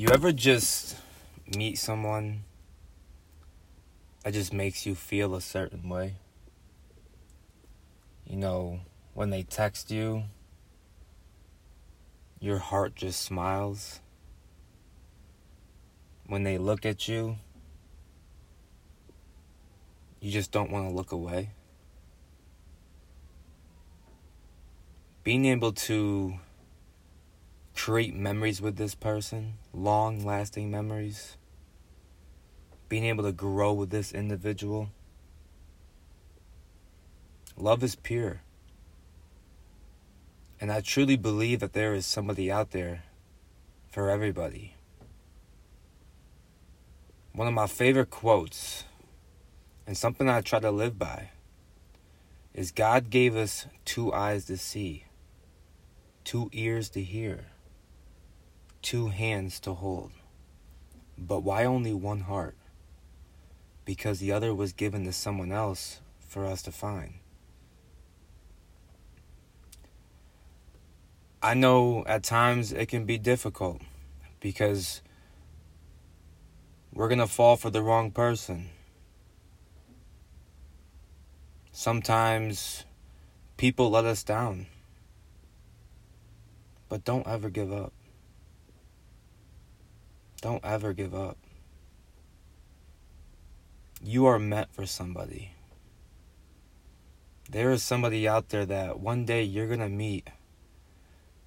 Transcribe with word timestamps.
You 0.00 0.08
ever 0.08 0.32
just 0.32 0.96
meet 1.58 1.76
someone 1.76 2.44
that 4.24 4.32
just 4.32 4.50
makes 4.50 4.86
you 4.86 4.94
feel 4.94 5.34
a 5.34 5.42
certain 5.42 5.90
way? 5.90 6.14
You 8.24 8.38
know, 8.38 8.80
when 9.12 9.28
they 9.28 9.42
text 9.42 9.90
you, 9.90 10.22
your 12.38 12.56
heart 12.56 12.94
just 12.94 13.20
smiles. 13.20 14.00
When 16.26 16.44
they 16.44 16.56
look 16.56 16.86
at 16.86 17.06
you, 17.06 17.36
you 20.18 20.30
just 20.30 20.50
don't 20.50 20.70
want 20.70 20.88
to 20.88 20.94
look 20.94 21.12
away. 21.12 21.50
Being 25.24 25.44
able 25.44 25.72
to 25.72 26.38
create 27.84 28.14
memories 28.14 28.60
with 28.60 28.76
this 28.76 28.94
person, 28.94 29.54
long 29.72 30.22
lasting 30.22 30.70
memories, 30.70 31.38
being 32.90 33.06
able 33.06 33.24
to 33.24 33.32
grow 33.32 33.72
with 33.72 33.88
this 33.88 34.12
individual. 34.12 34.90
Love 37.56 37.82
is 37.82 37.96
pure. 37.96 38.42
And 40.60 40.70
I 40.70 40.82
truly 40.82 41.16
believe 41.16 41.60
that 41.60 41.72
there 41.72 41.94
is 41.94 42.04
somebody 42.04 42.52
out 42.52 42.72
there 42.72 43.04
for 43.90 44.10
everybody. 44.10 44.74
One 47.32 47.48
of 47.48 47.54
my 47.54 47.66
favorite 47.66 48.10
quotes, 48.10 48.84
and 49.86 49.96
something 49.96 50.28
I 50.28 50.42
try 50.42 50.60
to 50.60 50.70
live 50.70 50.98
by, 50.98 51.30
is 52.52 52.72
God 52.72 53.08
gave 53.08 53.34
us 53.34 53.66
two 53.86 54.12
eyes 54.12 54.44
to 54.44 54.58
see, 54.58 55.06
two 56.24 56.50
ears 56.52 56.90
to 56.90 57.02
hear, 57.02 57.46
two 58.82 59.08
hands 59.08 59.60
to 59.60 59.74
hold. 59.74 60.12
But 61.18 61.40
why 61.40 61.64
only 61.64 61.92
one 61.92 62.20
heart? 62.20 62.56
Because 63.84 64.18
the 64.18 64.32
other 64.32 64.54
was 64.54 64.72
given 64.72 65.04
to 65.04 65.12
someone 65.12 65.52
else 65.52 66.00
for 66.26 66.46
us 66.46 66.62
to 66.62 66.72
find. 66.72 67.14
I 71.42 71.54
know 71.54 72.04
at 72.06 72.22
times 72.22 72.72
it 72.72 72.86
can 72.86 73.06
be 73.06 73.16
difficult 73.16 73.80
because 74.40 75.00
we're 76.92 77.08
going 77.08 77.18
to 77.18 77.26
fall 77.26 77.56
for 77.56 77.70
the 77.70 77.82
wrong 77.82 78.10
person. 78.10 78.68
Sometimes 81.72 82.84
people 83.56 83.90
let 83.90 84.04
us 84.04 84.22
down. 84.22 84.66
But 86.88 87.04
don't 87.04 87.26
ever 87.26 87.48
give 87.48 87.72
up. 87.72 87.92
Don't 90.40 90.64
ever 90.64 90.92
give 90.92 91.14
up. 91.14 91.36
You 94.02 94.26
are 94.26 94.38
meant 94.38 94.72
for 94.72 94.86
somebody. 94.86 95.52
There 97.50 97.70
is 97.72 97.82
somebody 97.82 98.26
out 98.26 98.48
there 98.48 98.64
that 98.64 99.00
one 99.00 99.26
day 99.26 99.42
you're 99.42 99.66
going 99.66 99.80
to 99.80 99.88
meet 99.88 100.28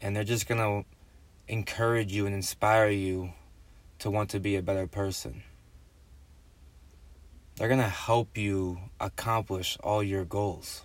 and 0.00 0.16
they're 0.16 0.24
just 0.24 0.48
going 0.48 0.60
to 0.60 0.88
encourage 1.46 2.12
you 2.12 2.26
and 2.26 2.34
inspire 2.34 2.88
you 2.88 3.32
to 4.00 4.10
want 4.10 4.30
to 4.30 4.40
be 4.40 4.56
a 4.56 4.62
better 4.62 4.86
person. 4.86 5.42
They're 7.56 7.68
going 7.68 7.80
to 7.80 7.86
help 7.86 8.38
you 8.38 8.78
accomplish 8.98 9.76
all 9.82 10.02
your 10.02 10.24
goals. 10.24 10.82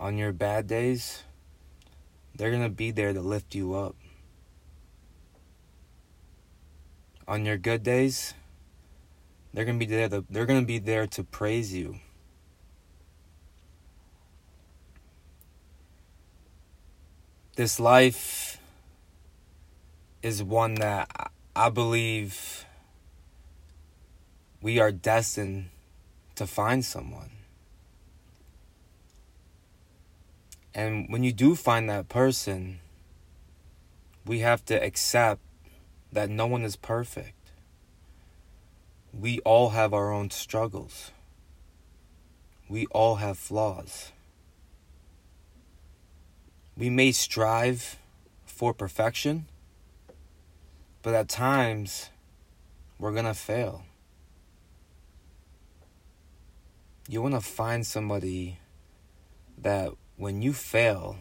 On 0.00 0.18
your 0.18 0.32
bad 0.32 0.66
days, 0.66 1.22
they're 2.34 2.50
going 2.50 2.62
to 2.62 2.68
be 2.68 2.90
there 2.90 3.12
to 3.12 3.20
lift 3.20 3.54
you 3.54 3.74
up. 3.74 3.94
On 7.28 7.44
your 7.44 7.58
good 7.58 7.84
days, 7.84 8.34
they're 9.54 9.64
going 9.64 9.78
to 9.78 9.86
be 9.86 9.94
there 9.94 10.08
to, 10.08 10.24
they're 10.28 10.46
to 10.46 10.62
be 10.62 10.80
there 10.80 11.06
to 11.06 11.22
praise 11.22 11.72
you 11.72 12.00
this 17.58 17.80
life 17.80 18.60
is 20.22 20.44
one 20.44 20.76
that 20.76 21.32
I 21.56 21.68
believe 21.70 22.64
we 24.62 24.78
are 24.78 24.92
destined 24.92 25.70
to 26.36 26.46
find 26.46 26.84
someone. 26.84 27.30
And 30.72 31.10
when 31.10 31.24
you 31.24 31.32
do 31.32 31.56
find 31.56 31.90
that 31.90 32.08
person, 32.08 32.78
we 34.24 34.38
have 34.38 34.64
to 34.66 34.80
accept 34.80 35.40
that 36.12 36.30
no 36.30 36.46
one 36.46 36.62
is 36.62 36.76
perfect. 36.76 37.34
We 39.12 39.40
all 39.40 39.70
have 39.70 39.92
our 39.92 40.12
own 40.12 40.30
struggles. 40.30 41.10
We 42.68 42.86
all 42.86 43.16
have 43.16 43.38
flaws. 43.38 44.12
We 46.76 46.90
may 46.90 47.12
strive 47.12 47.98
for 48.44 48.72
perfection, 48.72 49.46
but 51.02 51.14
at 51.14 51.28
times 51.28 52.10
we're 52.98 53.12
going 53.12 53.24
to 53.24 53.34
fail. 53.34 53.84
You 57.08 57.22
want 57.22 57.34
to 57.34 57.40
find 57.40 57.86
somebody 57.86 58.58
that 59.56 59.92
when 60.16 60.42
you 60.42 60.52
fail 60.52 61.16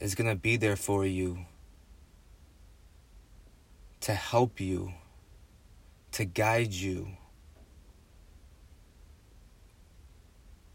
is 0.00 0.14
going 0.14 0.30
to 0.30 0.36
be 0.36 0.56
there 0.56 0.76
for 0.76 1.04
you 1.04 1.46
to 4.04 4.12
help 4.12 4.60
you, 4.60 4.92
to 6.12 6.26
guide 6.26 6.74
you, 6.74 7.08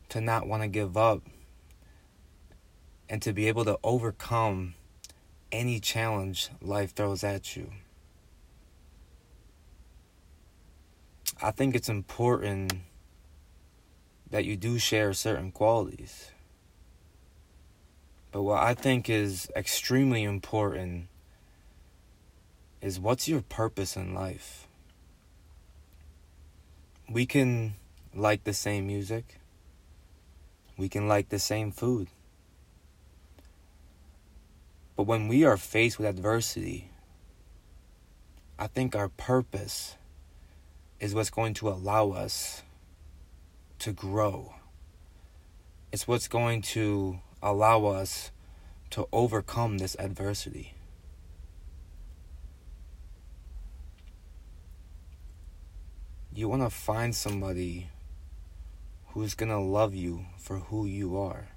to 0.10 0.20
not 0.20 0.48
want 0.48 0.64
to 0.64 0.68
give 0.68 0.98
up 0.98 1.22
and 3.08 3.22
to 3.22 3.32
be 3.32 3.48
able 3.48 3.64
to 3.64 3.78
overcome 3.84 4.74
any 5.52 5.80
challenge 5.80 6.50
life 6.60 6.96
throws 6.96 7.24
at 7.24 7.56
you. 7.56 7.72
I 11.40 11.52
think 11.52 11.76
it's 11.76 11.88
important 11.88 12.74
that 14.32 14.44
you 14.44 14.58
do 14.58 14.80
share 14.80 15.14
certain 15.14 15.52
qualities. 15.52 16.32
But 18.32 18.42
what 18.42 18.64
I 18.64 18.74
think 18.74 19.08
is 19.08 19.52
extremely 19.56 20.24
important 20.24 21.10
is 22.90 23.00
what's 23.00 23.28
your 23.28 23.42
purpose 23.42 23.96
in 23.96 24.16
life? 24.16 24.68
We 27.08 27.28
can 27.28 27.76
like 28.16 28.46
the 28.46 28.54
same 28.54 28.88
music. 28.88 29.38
We 30.76 30.90
can 30.90 31.08
like 31.08 31.30
the 31.30 31.38
same 31.38 31.72
food. 31.72 32.08
But 34.96 35.04
when 35.04 35.28
we 35.28 35.44
are 35.44 35.56
faced 35.56 36.00
with 36.00 36.08
adversity, 36.08 36.90
I 38.58 38.66
think 38.66 38.96
our 38.96 39.10
purpose 39.10 39.96
is 41.00 41.14
what's 41.14 41.30
going 41.30 41.54
to 41.56 41.70
allow 41.70 42.10
us 42.10 42.64
to 43.86 43.92
grow. 43.92 44.56
It's 45.92 46.08
what's 46.08 46.28
going 46.28 46.64
to 46.74 47.20
allow 47.44 47.86
us 47.86 48.32
to 48.90 49.08
overcome 49.12 49.78
this 49.78 49.96
adversity. 50.00 50.74
You 56.40 56.48
want 56.48 56.62
to 56.62 56.70
find 56.70 57.14
somebody 57.14 57.90
who's 59.08 59.36
going 59.36 59.50
to 59.50 59.60
love 59.60 59.94
you 59.94 60.28
for 60.38 60.60
who 60.60 60.86
you 60.86 61.18
are. 61.18 61.50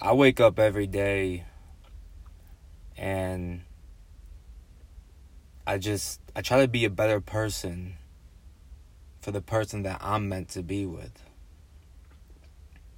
I 0.00 0.14
wake 0.14 0.40
up 0.40 0.58
every 0.58 0.86
day 0.86 1.44
and 2.96 3.60
I 5.66 5.76
just 5.76 6.22
I 6.34 6.40
try 6.40 6.62
to 6.62 6.68
be 6.68 6.86
a 6.86 6.90
better 6.90 7.20
person 7.20 7.96
for 9.20 9.30
the 9.30 9.42
person 9.42 9.82
that 9.82 9.98
I'm 10.00 10.26
meant 10.26 10.48
to 10.52 10.62
be 10.62 10.86
with. 10.86 11.22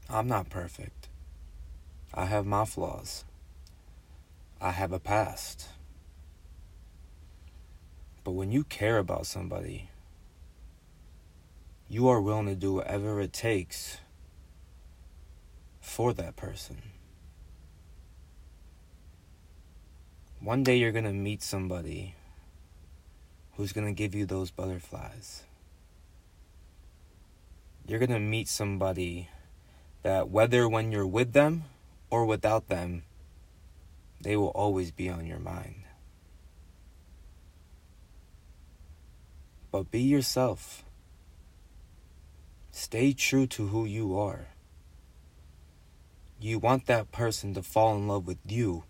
I'm 0.08 0.29
not 0.29 0.49
perfect. 0.49 1.08
I 2.14 2.26
have 2.26 2.46
my 2.46 2.67
flaws. 2.67 3.25
I 4.61 4.70
have 4.70 4.93
a 4.93 5.00
past. 5.00 5.67
But 8.24 8.32
when 8.32 8.52
you 8.52 8.64
care 8.64 8.98
about 8.98 9.26
somebody, 9.26 9.90
you 11.88 12.08
are 12.08 12.20
willing 12.20 12.46
to 12.46 12.54
do 12.54 12.74
whatever 12.74 13.20
it 13.20 13.32
takes 13.32 13.98
for 15.80 16.12
that 16.14 16.36
person. 16.36 16.82
One 20.40 20.62
day 20.62 20.76
you're 20.76 20.92
going 20.92 21.04
to 21.04 21.12
meet 21.12 21.42
somebody 21.42 22.14
who's 23.56 23.72
going 23.72 23.86
to 23.86 23.92
give 23.92 24.14
you 24.14 24.24
those 24.24 24.50
butterflies. 24.50 25.42
You're 27.86 27.98
going 27.98 28.10
to 28.10 28.19
meet 28.20 28.48
somebody 28.48 29.28
that, 30.02 30.30
whether 30.30 30.69
when 30.69 30.92
you're 30.92 31.06
with 31.06 31.32
them 31.32 31.64
or 32.10 32.24
without 32.24 32.69
them, 32.69 33.02
they 34.20 34.36
will 34.36 34.48
always 34.48 34.90
be 34.90 35.08
on 35.08 35.26
your 35.26 35.38
mind. 35.40 35.81
But 39.72 39.90
be 39.90 40.02
yourself. 40.02 40.84
Stay 42.70 43.14
true 43.14 43.46
to 43.48 43.69
who 43.69 43.86
you 43.86 44.19
are. 44.19 44.48
You 46.38 46.58
want 46.58 46.86
that 46.86 47.10
person 47.10 47.54
to 47.54 47.62
fall 47.62 47.96
in 47.96 48.06
love 48.06 48.26
with 48.26 48.38
you 48.46 48.84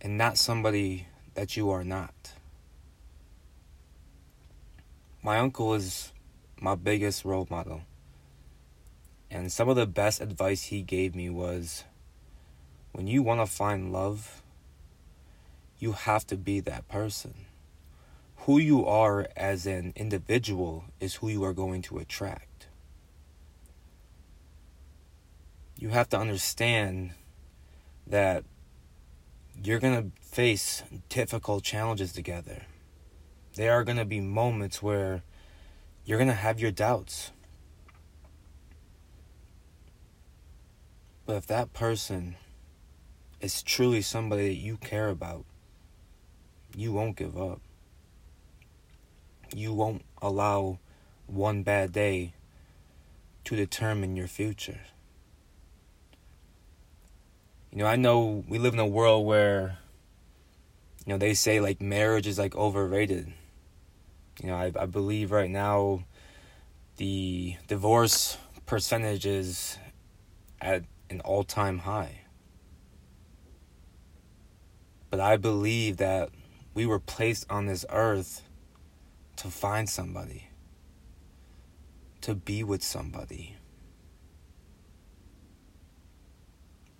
and 0.00 0.16
not 0.16 0.38
somebody 0.38 1.08
that 1.34 1.58
you 1.58 1.70
are 1.70 1.84
not. 1.84 2.32
My 5.22 5.38
uncle 5.38 5.74
is 5.74 6.12
my 6.58 6.74
biggest 6.74 7.24
role 7.24 7.46
model. 7.50 7.82
And 9.30 9.52
some 9.52 9.68
of 9.68 9.76
the 9.76 9.86
best 9.86 10.22
advice 10.22 10.64
he 10.64 10.80
gave 10.80 11.14
me 11.14 11.28
was 11.28 11.84
when 12.92 13.06
you 13.06 13.22
want 13.22 13.40
to 13.40 13.46
find 13.46 13.92
love, 13.92 14.40
you 15.78 15.92
have 15.92 16.26
to 16.28 16.36
be 16.36 16.60
that 16.60 16.88
person. 16.88 17.34
Who 18.46 18.58
you 18.58 18.86
are 18.86 19.26
as 19.36 19.66
an 19.66 19.92
individual 19.96 20.84
is 21.00 21.16
who 21.16 21.28
you 21.28 21.42
are 21.42 21.52
going 21.52 21.82
to 21.82 21.98
attract. 21.98 22.68
You 25.76 25.88
have 25.88 26.08
to 26.10 26.16
understand 26.16 27.10
that 28.06 28.44
you're 29.60 29.80
going 29.80 30.00
to 30.00 30.22
face 30.24 30.84
difficult 31.08 31.64
challenges 31.64 32.12
together. 32.12 32.62
There 33.56 33.72
are 33.72 33.82
going 33.82 33.98
to 33.98 34.04
be 34.04 34.20
moments 34.20 34.80
where 34.80 35.24
you're 36.04 36.18
going 36.18 36.28
to 36.28 36.34
have 36.34 36.60
your 36.60 36.70
doubts. 36.70 37.32
But 41.26 41.34
if 41.34 41.48
that 41.48 41.72
person 41.72 42.36
is 43.40 43.60
truly 43.64 44.02
somebody 44.02 44.46
that 44.46 44.54
you 44.54 44.76
care 44.76 45.08
about, 45.08 45.44
you 46.76 46.92
won't 46.92 47.16
give 47.16 47.36
up. 47.36 47.60
You 49.54 49.72
won't 49.72 50.02
allow 50.20 50.78
one 51.26 51.62
bad 51.62 51.92
day 51.92 52.34
to 53.44 53.56
determine 53.56 54.16
your 54.16 54.26
future. 54.26 54.80
You 57.70 57.78
know, 57.78 57.86
I 57.86 57.96
know 57.96 58.44
we 58.48 58.58
live 58.58 58.74
in 58.74 58.80
a 58.80 58.86
world 58.86 59.26
where, 59.26 59.78
you 61.04 61.12
know, 61.12 61.18
they 61.18 61.34
say 61.34 61.60
like 61.60 61.80
marriage 61.80 62.26
is 62.26 62.38
like 62.38 62.56
overrated. 62.56 63.32
You 64.42 64.48
know, 64.48 64.56
I, 64.56 64.72
I 64.78 64.86
believe 64.86 65.30
right 65.30 65.50
now 65.50 66.04
the 66.96 67.56
divorce 67.68 68.38
percentage 68.64 69.26
is 69.26 69.78
at 70.60 70.84
an 71.10 71.20
all 71.20 71.44
time 71.44 71.78
high. 71.78 72.22
But 75.10 75.20
I 75.20 75.36
believe 75.36 75.98
that 75.98 76.30
we 76.74 76.84
were 76.84 76.98
placed 76.98 77.46
on 77.50 77.66
this 77.66 77.84
earth 77.90 78.42
to 79.36 79.48
find 79.48 79.88
somebody, 79.88 80.48
to 82.22 82.34
be 82.34 82.64
with 82.64 82.82
somebody. 82.82 83.56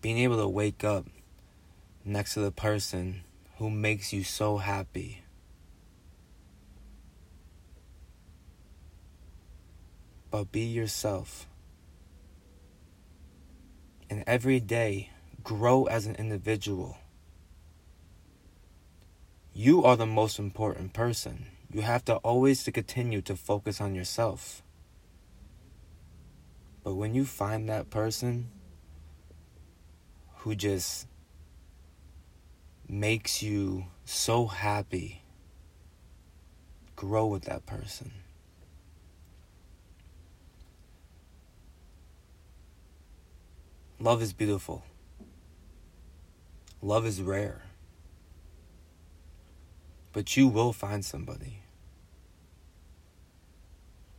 Being 0.00 0.18
able 0.18 0.36
to 0.36 0.48
wake 0.48 0.84
up 0.84 1.06
next 2.04 2.34
to 2.34 2.40
the 2.40 2.52
person 2.52 3.22
who 3.58 3.70
makes 3.70 4.12
you 4.12 4.22
so 4.22 4.58
happy. 4.58 5.22
But 10.30 10.52
be 10.52 10.60
yourself. 10.60 11.48
And 14.10 14.22
every 14.26 14.60
day, 14.60 15.10
grow 15.42 15.84
as 15.84 16.06
an 16.06 16.14
individual. 16.16 16.98
You 19.52 19.84
are 19.84 19.96
the 19.96 20.06
most 20.06 20.38
important 20.38 20.92
person. 20.92 21.46
You 21.72 21.82
have 21.82 22.04
to 22.06 22.16
always 22.16 22.64
to 22.64 22.72
continue 22.72 23.20
to 23.22 23.36
focus 23.36 23.80
on 23.80 23.94
yourself. 23.94 24.62
But 26.82 26.94
when 26.94 27.14
you 27.14 27.24
find 27.24 27.68
that 27.68 27.90
person 27.90 28.48
who 30.38 30.54
just 30.54 31.06
makes 32.88 33.42
you 33.42 33.86
so 34.04 34.46
happy, 34.46 35.22
grow 36.94 37.26
with 37.26 37.44
that 37.44 37.66
person. 37.66 38.12
Love 43.98 44.22
is 44.22 44.32
beautiful. 44.32 44.84
Love 46.80 47.06
is 47.06 47.20
rare. 47.20 47.65
But 50.16 50.34
you 50.34 50.48
will 50.48 50.72
find 50.72 51.04
somebody. 51.04 51.60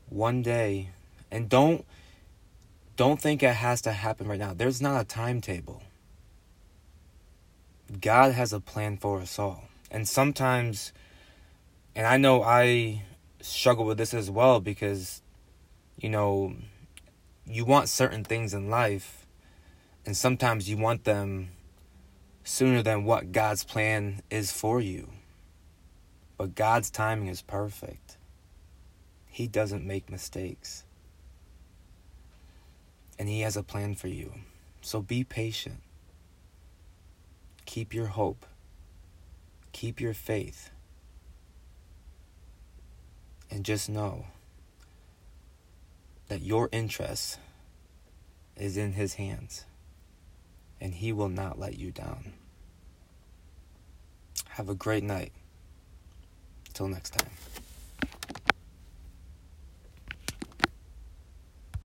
One 0.10 0.44
day, 0.44 0.92
and 1.32 1.50
don't 1.50 1.88
don't 2.96 3.20
think 3.20 3.42
it 3.42 3.56
has 3.56 3.82
to 3.82 3.94
happen 3.94 4.28
right 4.28 4.38
now. 4.38 4.54
There's 4.54 4.80
not 4.80 5.02
a 5.02 5.04
timetable. 5.04 5.82
God 8.00 8.34
has 8.34 8.54
a 8.54 8.60
plan 8.60 8.98
for 8.98 9.20
us 9.20 9.40
all. 9.40 9.70
And 9.90 10.08
sometimes 10.08 10.94
and 11.96 12.06
I 12.06 12.18
know 12.18 12.44
I 12.44 13.02
struggle 13.42 13.86
with 13.86 13.98
this 13.98 14.14
as 14.14 14.30
well 14.30 14.60
because 14.60 15.24
you 15.98 16.10
know, 16.10 16.54
you 17.48 17.66
want 17.66 17.90
certain 17.90 18.24
things 18.24 18.54
in 18.54 18.70
life 18.70 19.26
and 20.06 20.16
sometimes 20.16 20.70
you 20.70 20.78
want 20.78 21.06
them 21.06 21.50
sooner 22.44 22.84
than 22.84 23.04
what 23.04 23.32
God's 23.32 23.64
plan 23.64 24.22
is 24.30 24.52
for 24.52 24.80
you. 24.80 25.10
But 26.38 26.56
God's 26.56 26.90
timing 26.90 27.28
is 27.28 27.42
perfect. 27.42 28.18
He 29.28 29.48
doesn't 29.48 29.86
make 29.86 30.10
mistakes. 30.10 30.84
And 33.18 33.28
He 33.28 33.42
has 33.42 33.58
a 33.58 33.64
plan 33.64 33.96
for 33.96 34.08
you. 34.08 34.32
So 34.82 35.02
be 35.02 35.24
patient. 35.24 35.82
Keep 37.66 37.94
your 37.94 38.08
hope. 38.08 38.46
Keep 39.72 40.00
your 40.00 40.14
faith. 40.14 40.70
And 43.50 43.66
just 43.66 43.90
know 43.90 44.28
that 46.28 46.42
your 46.42 46.70
interest 46.72 47.40
is 48.56 48.78
in 48.78 48.94
His 48.94 49.16
hands 49.16 49.66
and 50.80 50.94
He 50.94 51.12
will 51.12 51.30
not 51.30 51.60
let 51.60 51.78
you 51.78 51.92
down. 51.92 52.34
Have 54.50 54.70
a 54.70 54.76
great 54.76 55.04
night. 55.04 55.32
Till 56.78 56.88
next 56.90 57.10
time. 57.18 57.57